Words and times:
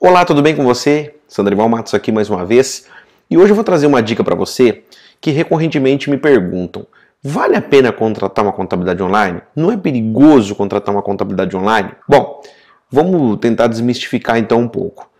Olá, 0.00 0.24
tudo 0.24 0.40
bem 0.40 0.54
com 0.54 0.62
você? 0.62 1.16
Sandrival 1.26 1.68
Matos 1.68 1.92
aqui 1.92 2.12
mais 2.12 2.30
uma 2.30 2.44
vez. 2.44 2.86
E 3.28 3.36
hoje 3.36 3.50
eu 3.50 3.56
vou 3.56 3.64
trazer 3.64 3.88
uma 3.88 4.00
dica 4.00 4.22
para 4.22 4.36
você 4.36 4.84
que 5.20 5.32
recorrentemente 5.32 6.08
me 6.08 6.16
perguntam: 6.16 6.86
vale 7.20 7.56
a 7.56 7.60
pena 7.60 7.90
contratar 7.90 8.44
uma 8.44 8.52
contabilidade 8.52 9.02
online? 9.02 9.42
Não 9.56 9.72
é 9.72 9.76
perigoso 9.76 10.54
contratar 10.54 10.94
uma 10.94 11.02
contabilidade 11.02 11.56
online? 11.56 11.90
Bom, 12.08 12.40
vamos 12.88 13.38
tentar 13.40 13.66
desmistificar 13.66 14.38
então 14.38 14.60
um 14.60 14.68
pouco. 14.68 15.10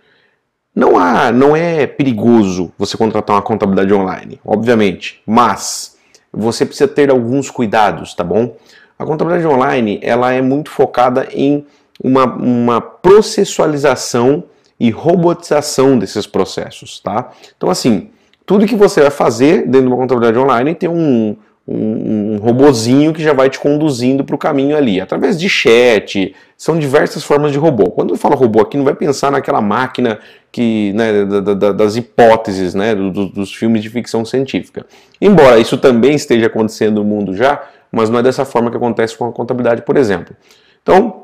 Não 0.72 0.96
há, 0.96 1.32
não 1.32 1.56
é 1.56 1.84
perigoso 1.84 2.72
você 2.78 2.96
contratar 2.96 3.34
uma 3.34 3.42
contabilidade 3.42 3.92
online, 3.92 4.40
obviamente, 4.44 5.20
mas 5.26 5.96
você 6.32 6.64
precisa 6.64 6.86
ter 6.86 7.10
alguns 7.10 7.50
cuidados, 7.50 8.14
tá 8.14 8.22
bom? 8.22 8.54
A 8.96 9.04
contabilidade 9.04 9.52
online, 9.52 9.98
ela 10.04 10.32
é 10.32 10.40
muito 10.40 10.70
focada 10.70 11.26
em 11.32 11.66
uma, 12.00 12.26
uma 12.26 12.80
processualização 12.80 14.44
e 14.78 14.90
robotização 14.90 15.98
desses 15.98 16.26
processos, 16.26 17.00
tá? 17.00 17.30
Então, 17.56 17.68
assim, 17.70 18.10
tudo 18.46 18.66
que 18.66 18.76
você 18.76 19.00
vai 19.00 19.10
fazer 19.10 19.66
dentro 19.66 19.82
de 19.82 19.86
uma 19.88 19.96
contabilidade 19.96 20.38
online 20.38 20.74
tem 20.74 20.88
um, 20.88 21.36
um, 21.66 22.34
um 22.34 22.38
robozinho 22.38 23.12
que 23.12 23.22
já 23.22 23.34
vai 23.34 23.50
te 23.50 23.58
conduzindo 23.58 24.24
para 24.24 24.34
o 24.34 24.38
caminho 24.38 24.74
ali, 24.74 25.00
através 25.00 25.38
de 25.38 25.48
chat, 25.48 26.34
são 26.56 26.78
diversas 26.78 27.22
formas 27.22 27.52
de 27.52 27.58
robô. 27.58 27.90
Quando 27.90 28.14
eu 28.14 28.16
falo 28.16 28.34
robô 28.36 28.60
aqui, 28.60 28.78
não 28.78 28.84
vai 28.84 28.94
pensar 28.94 29.30
naquela 29.30 29.60
máquina 29.60 30.18
que, 30.50 30.92
né, 30.94 31.24
da, 31.26 31.40
da, 31.54 31.72
das 31.72 31.96
hipóteses 31.96 32.74
né, 32.74 32.94
do, 32.94 33.10
dos 33.26 33.54
filmes 33.54 33.82
de 33.82 33.90
ficção 33.90 34.24
científica. 34.24 34.86
Embora 35.20 35.58
isso 35.58 35.76
também 35.76 36.14
esteja 36.14 36.46
acontecendo 36.46 36.96
no 36.96 37.04
mundo 37.04 37.34
já, 37.34 37.62
mas 37.92 38.08
não 38.08 38.18
é 38.18 38.22
dessa 38.22 38.44
forma 38.46 38.70
que 38.70 38.76
acontece 38.76 39.16
com 39.16 39.26
a 39.26 39.32
contabilidade, 39.32 39.82
por 39.82 39.96
exemplo. 39.96 40.34
Então, 40.82 41.17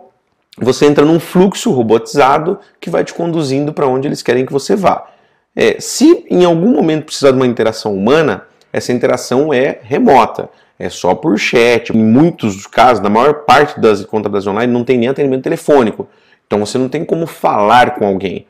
você 0.58 0.86
entra 0.86 1.04
num 1.04 1.18
fluxo 1.18 1.70
robotizado 1.70 2.58
que 2.80 2.90
vai 2.90 3.04
te 3.04 3.12
conduzindo 3.12 3.72
para 3.72 3.88
onde 3.88 4.06
eles 4.06 4.22
querem 4.22 4.46
que 4.46 4.52
você 4.52 4.76
vá. 4.76 5.06
É, 5.54 5.80
se 5.80 6.24
em 6.30 6.44
algum 6.44 6.72
momento 6.72 7.04
precisar 7.04 7.30
de 7.30 7.36
uma 7.36 7.46
interação 7.46 7.94
humana, 7.94 8.44
essa 8.72 8.92
interação 8.92 9.52
é 9.52 9.78
remota, 9.82 10.48
é 10.78 10.88
só 10.88 11.14
por 11.14 11.38
chat. 11.38 11.90
Em 11.90 12.02
muitos 12.02 12.66
casos, 12.66 13.02
na 13.02 13.08
maior 13.08 13.44
parte 13.44 13.80
das 13.80 14.04
contabilidades 14.04 14.46
online, 14.46 14.72
não 14.72 14.84
tem 14.84 14.98
nem 14.98 15.08
atendimento 15.08 15.44
telefônico. 15.44 16.08
Então 16.46 16.58
você 16.64 16.78
não 16.78 16.88
tem 16.88 17.04
como 17.04 17.26
falar 17.26 17.94
com 17.94 18.06
alguém. 18.06 18.46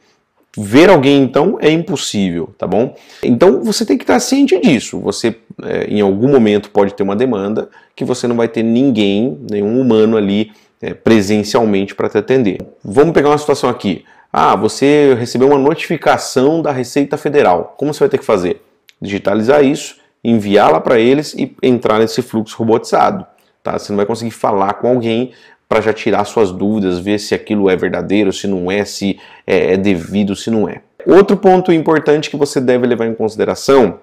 Ver 0.57 0.89
alguém, 0.89 1.23
então, 1.23 1.59
é 1.61 1.69
impossível, 1.69 2.55
tá 2.57 2.67
bom? 2.67 2.95
Então 3.23 3.63
você 3.63 3.85
tem 3.85 3.99
que 3.99 4.05
estar 4.05 4.21
ciente 4.21 4.59
disso. 4.61 5.01
Você, 5.01 5.37
é, 5.63 5.87
em 5.89 6.01
algum 6.01 6.29
momento, 6.29 6.71
pode 6.71 6.95
ter 6.95 7.03
uma 7.03 7.17
demanda 7.17 7.69
que 7.97 8.05
você 8.05 8.29
não 8.29 8.37
vai 8.37 8.47
ter 8.47 8.63
ninguém, 8.63 9.37
nenhum 9.51 9.81
humano 9.81 10.17
ali 10.17 10.53
é, 10.85 10.93
presencialmente 10.93 11.95
para 11.95 12.11
te 12.11 12.19
atender. 12.19 12.59
Vamos 12.85 13.15
pegar 13.15 13.31
uma 13.31 13.39
situação 13.39 13.71
aqui. 13.71 14.05
Ah, 14.31 14.55
você 14.55 15.15
recebeu 15.15 15.49
uma 15.49 15.59
notificação 15.59 16.61
da 16.61 16.73
Receita 16.73 17.17
Federal. 17.17 17.75
Como 17.79 17.95
você 17.95 18.01
vai 18.01 18.09
ter 18.11 18.19
que 18.19 18.25
fazer? 18.25 18.61
Digitalizar 19.01 19.65
isso, 19.65 19.97
enviá-la 20.23 20.81
para 20.81 20.99
eles 20.99 21.33
e 21.35 21.57
entrar 21.63 22.01
nesse 22.01 22.21
fluxo 22.21 22.57
robotizado. 22.59 23.25
Tá? 23.63 23.79
Você 23.79 23.93
não 23.93 23.97
vai 23.97 24.05
conseguir 24.05 24.33
falar 24.33 24.75
com 24.75 24.89
alguém 24.89 25.33
para 25.67 25.81
já 25.81 25.93
tirar 25.93 26.25
suas 26.25 26.53
dúvidas, 26.53 26.99
ver 26.99 27.19
se 27.19 27.35
aquilo 27.35 27.71
é 27.71 27.77
verdadeiro, 27.77 28.31
se 28.33 28.47
não 28.47 28.71
é, 28.71 28.85
se 28.85 29.19
é, 29.47 29.73
é 29.73 29.77
devido, 29.79 30.37
se 30.37 30.51
não 30.51 30.69
é. 30.69 30.83
Outro 31.07 31.37
ponto 31.37 31.73
importante 31.73 32.29
que 32.29 32.37
você 32.37 32.61
deve 32.61 32.87
levar 32.87 33.07
em 33.07 33.15
consideração 33.15 34.01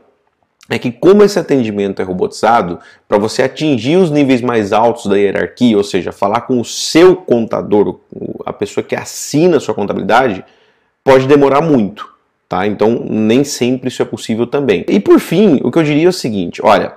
é 0.73 0.80
que 0.80 0.91
como 0.91 1.22
esse 1.22 1.38
atendimento 1.38 2.02
é 2.02 2.05
robotizado, 2.05 2.80
para 3.08 3.17
você 3.17 3.44
atingir 3.44 3.97
os 3.97 4.09
níveis 4.09 4.41
mais 4.41 4.72
altos 4.72 5.05
da 5.05 5.17
hierarquia, 5.17 5.78
ou 5.78 5.83
seja, 5.83 6.13
falar 6.13 6.41
com 6.41 6.59
o 6.61 6.66
seu 6.66 7.16
contador, 7.16 8.00
a 8.45 8.53
pessoa 8.53 8.83
que 8.83 8.95
assina 8.95 9.58
a 9.58 9.59
sua 9.59 9.75
contabilidade, 9.75 10.45
pode 11.03 11.28
demorar 11.28 11.61
muito, 11.61 12.09
tá? 12.47 12.66
Então 12.66 13.05
nem 13.09 13.44
sempre 13.44 13.89
isso 13.89 14.02
é 14.02 14.05
possível 14.05 14.47
também. 14.47 14.86
E 14.88 14.97
por 15.00 15.19
fim, 15.19 15.59
o 15.61 15.69
que 15.69 15.78
eu 15.78 15.83
diria 15.83 16.05
é 16.05 16.09
o 16.09 16.13
seguinte, 16.13 16.61
olha, 16.63 16.94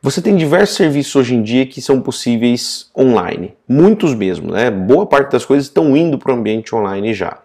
você 0.00 0.22
tem 0.22 0.34
diversos 0.34 0.78
serviços 0.78 1.14
hoje 1.14 1.34
em 1.34 1.42
dia 1.42 1.66
que 1.66 1.82
são 1.82 2.00
possíveis 2.00 2.90
online, 2.96 3.52
muitos 3.68 4.14
mesmo, 4.14 4.50
né? 4.50 4.70
Boa 4.70 5.04
parte 5.04 5.32
das 5.32 5.44
coisas 5.44 5.66
estão 5.66 5.94
indo 5.94 6.16
para 6.18 6.32
o 6.32 6.36
ambiente 6.36 6.74
online 6.74 7.12
já. 7.12 7.36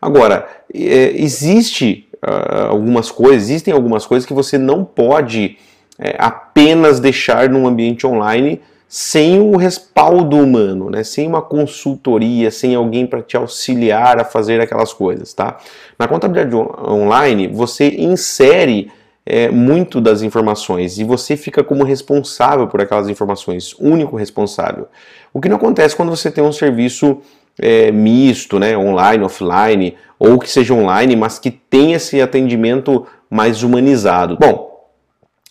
Agora, 0.00 0.48
é, 0.74 1.12
existe 1.14 2.08
uh, 2.24 2.68
algumas 2.68 3.10
coisas, 3.10 3.42
existem 3.44 3.72
algumas 3.72 4.06
coisas 4.06 4.26
que 4.26 4.34
você 4.34 4.56
não 4.58 4.84
pode 4.84 5.58
é, 5.98 6.16
apenas 6.18 7.00
deixar 7.00 7.48
num 7.48 7.66
ambiente 7.66 8.06
online 8.06 8.60
sem 8.88 9.40
o 9.40 9.56
respaldo 9.56 10.36
humano, 10.36 10.90
né? 10.90 11.02
sem 11.02 11.26
uma 11.26 11.40
consultoria, 11.40 12.50
sem 12.50 12.74
alguém 12.74 13.06
para 13.06 13.22
te 13.22 13.36
auxiliar 13.36 14.20
a 14.20 14.24
fazer 14.24 14.60
aquelas 14.60 14.92
coisas. 14.92 15.32
Tá? 15.32 15.56
Na 15.98 16.06
contabilidade 16.06 16.54
online, 16.54 17.48
você 17.48 17.88
insere 17.88 18.92
é, 19.24 19.48
muito 19.48 19.98
das 19.98 20.20
informações 20.20 20.98
e 20.98 21.04
você 21.04 21.38
fica 21.38 21.64
como 21.64 21.84
responsável 21.84 22.66
por 22.66 22.82
aquelas 22.82 23.08
informações, 23.08 23.74
único 23.78 24.16
responsável. 24.16 24.88
O 25.32 25.40
que 25.40 25.48
não 25.48 25.56
acontece 25.56 25.96
quando 25.96 26.10
você 26.10 26.30
tem 26.30 26.44
um 26.44 26.52
serviço 26.52 27.22
é, 27.58 27.90
misto, 27.92 28.58
né, 28.58 28.76
online, 28.76 29.24
offline, 29.24 29.94
ou 30.18 30.38
que 30.38 30.48
seja 30.48 30.74
online, 30.74 31.16
mas 31.16 31.38
que 31.38 31.50
tenha 31.50 31.96
esse 31.96 32.20
atendimento 32.20 33.06
mais 33.30 33.62
humanizado. 33.62 34.36
Bom, 34.38 34.72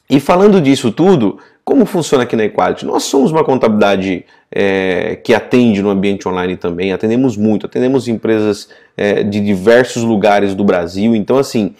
e 0.09 0.19
falando 0.19 0.59
disso 0.59 0.91
tudo, 0.91 1.37
como 1.63 1.85
funciona 1.85 2.23
aqui 2.23 2.35
na 2.35 2.45
Equality? 2.45 2.85
Nós 2.85 3.03
somos 3.03 3.31
uma 3.31 3.43
contabilidade 3.43 4.25
é, 4.51 5.15
que 5.23 5.33
atende 5.33 5.81
no 5.81 5.89
ambiente 5.89 6.27
online 6.27 6.57
também, 6.57 6.91
atendemos 6.91 7.37
muito, 7.37 7.65
atendemos 7.65 8.07
empresas 8.07 8.69
é, 8.97 9.23
de 9.23 9.39
diversos 9.39 10.03
lugares 10.03 10.53
do 10.53 10.63
Brasil, 10.63 11.15
então 11.15 11.37
assim, 11.37 11.73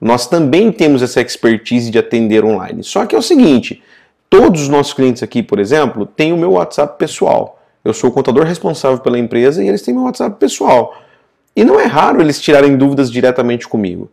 nós 0.00 0.26
também 0.26 0.70
temos 0.70 1.02
essa 1.02 1.20
expertise 1.20 1.90
de 1.90 1.98
atender 1.98 2.44
online. 2.44 2.84
Só 2.84 3.06
que 3.06 3.14
é 3.14 3.18
o 3.18 3.22
seguinte, 3.22 3.82
todos 4.28 4.62
os 4.62 4.68
nossos 4.68 4.92
clientes 4.92 5.22
aqui, 5.22 5.42
por 5.42 5.58
exemplo, 5.58 6.04
têm 6.06 6.32
o 6.32 6.36
meu 6.36 6.52
WhatsApp 6.52 6.98
pessoal. 6.98 7.57
Eu 7.84 7.92
sou 7.92 8.10
o 8.10 8.12
contador 8.12 8.44
responsável 8.44 8.98
pela 8.98 9.18
empresa 9.18 9.62
e 9.62 9.68
eles 9.68 9.82
têm 9.82 9.94
meu 9.94 10.04
WhatsApp 10.04 10.36
pessoal. 10.38 10.96
E 11.54 11.64
não 11.64 11.80
é 11.80 11.84
raro 11.84 12.20
eles 12.20 12.40
tirarem 12.40 12.76
dúvidas 12.76 13.10
diretamente 13.10 13.66
comigo. 13.66 14.10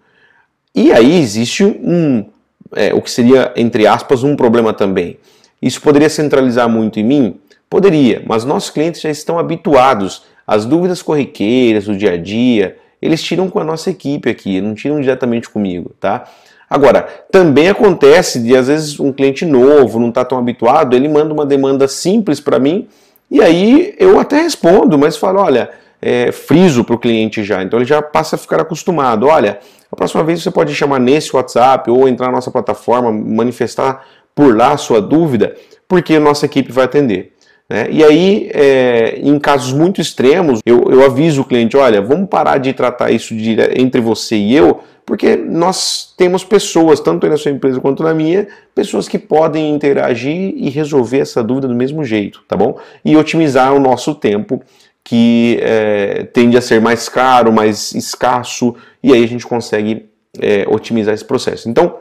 E 0.73 0.91
aí 0.91 1.19
existe 1.19 1.63
um, 1.63 2.25
é, 2.73 2.93
o 2.93 3.01
que 3.01 3.09
seria, 3.09 3.53
entre 3.55 3.87
aspas, 3.87 4.23
um 4.23 4.35
problema 4.35 4.73
também. 4.73 5.17
Isso 5.61 5.81
poderia 5.81 6.09
centralizar 6.09 6.69
muito 6.69 6.99
em 6.99 7.03
mim? 7.03 7.39
Poderia, 7.69 8.21
mas 8.25 8.45
nossos 8.45 8.69
clientes 8.69 9.01
já 9.01 9.09
estão 9.09 9.39
habituados 9.39 10.23
às 10.45 10.65
dúvidas 10.65 11.01
corriqueiras 11.01 11.85
do 11.85 11.97
dia 11.97 12.13
a 12.13 12.17
dia, 12.17 12.77
eles 13.01 13.21
tiram 13.21 13.49
com 13.49 13.59
a 13.59 13.63
nossa 13.63 13.89
equipe 13.89 14.29
aqui, 14.29 14.61
não 14.61 14.75
tiram 14.75 14.99
diretamente 14.99 15.49
comigo, 15.49 15.91
tá? 15.99 16.25
Agora, 16.69 17.03
também 17.31 17.69
acontece 17.69 18.39
de 18.39 18.55
às 18.55 18.67
vezes 18.67 18.99
um 18.99 19.11
cliente 19.11 19.45
novo, 19.45 19.99
não 19.99 20.09
está 20.09 20.25
tão 20.25 20.37
habituado, 20.37 20.95
ele 20.95 21.07
manda 21.07 21.33
uma 21.33 21.45
demanda 21.45 21.87
simples 21.87 22.39
para 22.39 22.59
mim 22.59 22.87
e 23.29 23.41
aí 23.41 23.95
eu 23.99 24.19
até 24.19 24.41
respondo, 24.41 24.97
mas 24.97 25.17
falo, 25.17 25.41
olha, 25.41 25.69
é, 26.01 26.31
friso 26.31 26.83
para 26.83 26.95
o 26.95 26.99
cliente 26.99 27.43
já, 27.43 27.63
então 27.63 27.79
ele 27.79 27.85
já 27.85 28.01
passa 28.01 28.35
a 28.35 28.39
ficar 28.39 28.61
acostumado. 28.61 29.27
Olha, 29.27 29.59
a 29.91 29.95
próxima 29.95 30.23
vez 30.23 30.43
você 30.43 30.51
pode 30.51 30.73
chamar 30.75 30.99
nesse 30.99 31.35
WhatsApp 31.35 31.89
ou 31.89 32.07
entrar 32.07 32.27
na 32.27 32.33
nossa 32.33 32.51
plataforma, 32.51 33.11
manifestar 33.11 34.05
por 34.33 34.55
lá 34.55 34.73
a 34.73 34.77
sua 34.77 35.01
dúvida, 35.01 35.55
porque 35.87 36.15
a 36.15 36.19
nossa 36.19 36.45
equipe 36.45 36.71
vai 36.71 36.85
atender. 36.85 37.34
Né? 37.69 37.87
E 37.89 38.03
aí, 38.03 38.49
é, 38.53 39.19
em 39.19 39.39
casos 39.39 39.73
muito 39.73 39.99
extremos, 39.99 40.59
eu, 40.65 40.85
eu 40.89 41.03
aviso 41.03 41.41
o 41.41 41.45
cliente: 41.45 41.75
olha, 41.75 42.01
vamos 42.01 42.29
parar 42.29 42.57
de 42.57 42.73
tratar 42.73 43.11
isso 43.11 43.35
de, 43.35 43.55
entre 43.75 43.99
você 44.01 44.35
e 44.35 44.55
eu, 44.55 44.81
porque 45.05 45.35
nós 45.35 46.13
temos 46.17 46.43
pessoas, 46.43 46.99
tanto 46.99 47.27
na 47.27 47.37
sua 47.37 47.51
empresa 47.51 47.79
quanto 47.79 48.03
na 48.03 48.13
minha, 48.13 48.47
pessoas 48.73 49.07
que 49.07 49.19
podem 49.19 49.73
interagir 49.73 50.53
e 50.55 50.69
resolver 50.69 51.19
essa 51.19 51.43
dúvida 51.43 51.67
do 51.67 51.75
mesmo 51.75 52.03
jeito, 52.03 52.43
tá 52.47 52.55
bom? 52.55 52.77
E 53.03 53.15
otimizar 53.15 53.73
o 53.73 53.79
nosso 53.79 54.15
tempo, 54.15 54.61
que 55.03 55.59
é, 55.61 56.23
tende 56.33 56.57
a 56.57 56.61
ser 56.61 56.81
mais 56.81 57.07
caro, 57.07 57.51
mais 57.51 57.93
escasso, 57.93 58.75
e 59.03 59.13
aí 59.13 59.23
a 59.23 59.27
gente 59.27 59.45
consegue 59.45 60.07
é, 60.39 60.65
otimizar 60.67 61.13
esse 61.13 61.25
processo. 61.25 61.69
Então, 61.69 61.95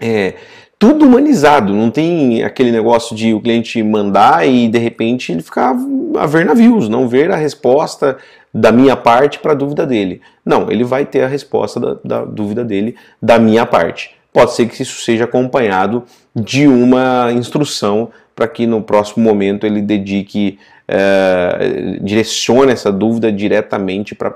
é, 0.00 0.34
tudo 0.82 1.06
humanizado, 1.06 1.72
não 1.72 1.92
tem 1.92 2.42
aquele 2.42 2.72
negócio 2.72 3.14
de 3.14 3.32
o 3.32 3.40
cliente 3.40 3.80
mandar 3.84 4.44
e 4.48 4.66
de 4.66 4.78
repente 4.78 5.30
ele 5.30 5.40
ficar 5.40 5.76
a 6.18 6.26
ver 6.26 6.44
navios, 6.44 6.88
não 6.88 7.06
ver 7.06 7.30
a 7.30 7.36
resposta 7.36 8.18
da 8.52 8.72
minha 8.72 8.96
parte 8.96 9.38
para 9.38 9.52
a 9.52 9.54
dúvida 9.54 9.86
dele. 9.86 10.20
Não, 10.44 10.68
ele 10.72 10.82
vai 10.82 11.06
ter 11.06 11.22
a 11.22 11.28
resposta 11.28 11.78
da, 11.78 11.96
da 12.04 12.24
dúvida 12.24 12.64
dele 12.64 12.96
da 13.22 13.38
minha 13.38 13.64
parte. 13.64 14.16
Pode 14.32 14.54
ser 14.54 14.66
que 14.66 14.82
isso 14.82 15.02
seja 15.02 15.22
acompanhado 15.22 16.02
de 16.34 16.66
uma 16.66 17.30
instrução 17.30 18.10
para 18.34 18.48
que 18.48 18.66
no 18.66 18.82
próximo 18.82 19.22
momento 19.22 19.64
ele 19.64 19.80
dedique, 19.80 20.58
é, 20.94 21.96
direcione 22.02 22.70
essa 22.70 22.92
dúvida 22.92 23.32
diretamente 23.32 24.14
para 24.14 24.34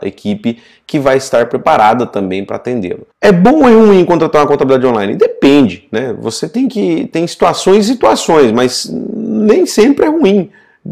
a 0.00 0.06
equipe 0.06 0.58
que 0.86 0.96
vai 0.96 1.16
estar 1.16 1.46
preparada 1.46 2.06
também 2.06 2.44
para 2.44 2.54
atendê-lo. 2.54 3.04
É 3.20 3.32
bom 3.32 3.62
ou 3.62 3.68
é 3.68 3.72
ruim 3.72 4.04
contratar 4.04 4.42
uma 4.42 4.46
contabilidade 4.46 4.86
online? 4.86 5.16
Depende, 5.16 5.88
né? 5.90 6.14
Você 6.20 6.48
tem 6.48 6.68
que 6.68 7.08
tem 7.12 7.26
situações 7.26 7.86
e 7.86 7.92
situações, 7.94 8.52
mas 8.52 8.88
nem 8.92 9.66
sempre 9.66 10.06
é 10.06 10.08
ruim. 10.08 10.50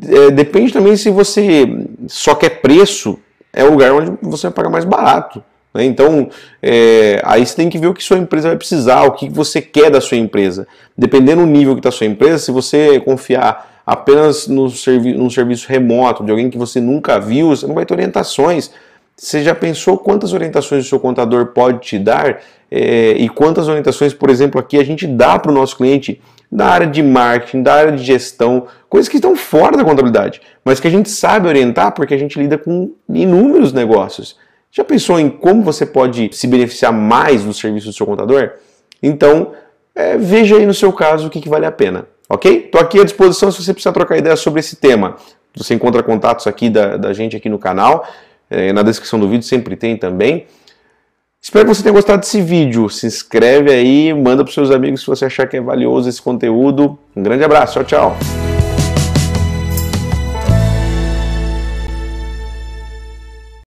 É, 0.09 0.33
depende 0.33 0.73
também 0.73 0.97
se 0.97 1.09
você 1.09 1.87
só 2.09 2.35
quer 2.35 2.61
preço 2.61 3.17
é 3.53 3.63
o 3.63 3.71
lugar 3.71 3.93
onde 3.93 4.13
você 4.21 4.49
vai 4.49 4.55
pagar 4.55 4.71
mais 4.71 4.85
barato. 4.85 5.43
Né? 5.73 5.85
Então, 5.85 6.29
é, 6.61 7.23
aí 7.25 7.47
você 7.47 7.55
tem 7.55 7.69
que 7.69 7.79
ver 7.79 7.87
o 7.87 7.95
que 7.95 8.03
sua 8.03 8.19
empresa 8.19 8.49
vai 8.49 8.57
precisar, 8.57 9.05
o 9.05 9.13
que 9.13 9.31
você 9.31 9.63
quer 9.63 9.89
da 9.89 10.01
sua 10.01 10.19
empresa. 10.19 10.67
Dependendo 10.99 11.43
do 11.43 11.47
nível 11.47 11.75
que 11.75 11.79
está 11.79 11.91
a 11.91 11.93
sua 11.93 12.07
empresa, 12.07 12.39
se 12.39 12.51
você 12.51 12.99
confiar 13.01 13.76
apenas 13.87 14.49
no, 14.49 14.69
servi 14.69 15.15
no 15.15 15.31
serviço 15.31 15.69
remoto 15.69 16.25
de 16.25 16.31
alguém 16.31 16.51
que 16.51 16.59
você 16.59 16.81
nunca 16.81 17.21
viu, 17.21 17.49
você 17.49 17.67
não 17.67 17.75
vai 17.75 17.87
ter 17.87 17.95
orientações. 17.95 18.73
Você 19.17 19.43
já 19.43 19.55
pensou 19.55 19.97
quantas 19.97 20.33
orientações 20.33 20.85
o 20.85 20.89
seu 20.89 21.01
contador 21.01 21.47
pode 21.47 21.79
te 21.81 21.99
dar 21.99 22.41
é, 22.71 23.13
e 23.13 23.29
quantas 23.29 23.69
orientações, 23.69 24.13
por 24.13 24.29
exemplo, 24.29 24.61
aqui 24.61 24.77
a 24.79 24.85
gente 24.85 25.07
dá 25.07 25.39
para 25.39 25.51
o 25.51 25.55
nosso 25.55 25.77
cliente 25.77 26.21
da 26.51 26.67
área 26.67 26.87
de 26.87 27.03
marketing, 27.03 27.63
da 27.63 27.75
área 27.75 27.93
de 27.93 28.03
gestão, 28.03 28.67
coisas 28.89 29.09
que 29.09 29.17
estão 29.17 29.35
fora 29.37 29.77
da 29.77 29.85
contabilidade, 29.85 30.41
mas 30.65 30.81
que 30.81 30.87
a 30.87 30.91
gente 30.91 31.09
sabe 31.09 31.49
orientar 31.49 31.93
porque 31.93 32.15
a 32.15 32.19
gente 32.19 32.39
lida 32.39 32.59
com 32.59 32.93
inúmeros 33.09 33.73
negócios. 33.73 34.37
Já 34.71 34.85
pensou 34.85 35.19
em 35.19 35.31
como 35.31 35.63
você 35.63 35.87
pode 35.87 36.31
se 36.33 36.47
beneficiar 36.47 36.93
mais 36.93 37.45
do 37.45 37.55
serviço 37.55 37.87
do 37.87 37.93
seu 37.93 38.05
contador? 38.05 38.51
Então, 39.03 39.53
é, 39.95 40.17
veja 40.19 40.57
aí 40.57 40.67
no 40.67 40.75
seu 40.75 40.93
caso 40.93 41.29
o 41.29 41.31
que, 41.31 41.41
que 41.41 41.49
vale 41.49 41.65
a 41.65 41.73
pena, 41.73 42.07
ok? 42.29 42.65
Estou 42.67 42.81
aqui 42.81 43.01
à 43.01 43.05
disposição 43.05 43.51
se 43.51 43.63
você 43.63 43.73
precisar 43.73 43.93
trocar 43.93 44.17
ideias 44.17 44.41
sobre 44.41 44.61
esse 44.61 44.77
tema. 44.77 45.17
Você 45.57 45.75
encontra 45.75 46.03
contatos 46.03 46.47
aqui 46.47 46.69
da, 46.69 46.97
da 46.97 47.13
gente 47.13 47.37
aqui 47.37 47.49
no 47.49 47.59
canal, 47.59 48.07
é, 48.51 48.73
na 48.73 48.83
descrição 48.83 49.19
do 49.19 49.29
vídeo 49.29 49.45
sempre 49.45 49.77
tem 49.77 49.97
também. 49.97 50.47
Espero 51.41 51.65
que 51.65 51.75
você 51.75 51.83
tenha 51.83 51.95
gostado 51.95 52.21
desse 52.21 52.43
vídeo. 52.43 52.89
Se 52.91 53.07
inscreve 53.07 53.71
aí, 53.71 54.13
manda 54.13 54.43
para 54.43 54.53
seus 54.53 54.71
amigos 54.71 55.01
se 55.01 55.07
você 55.07 55.27
achar 55.27 55.47
que 55.47 55.57
é 55.57 55.61
valioso 55.61 56.09
esse 56.09 56.21
conteúdo. 56.21 56.99
Um 57.15 57.23
grande 57.23 57.45
abraço, 57.45 57.75
tchau, 57.75 57.85
tchau. 57.85 58.36